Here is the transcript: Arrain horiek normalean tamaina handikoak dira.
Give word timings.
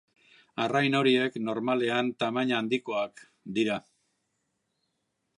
Arrain 0.61 0.95
horiek 0.99 1.35
normalean 1.49 2.09
tamaina 2.23 2.57
handikoak 2.61 3.21
dira. 3.59 3.77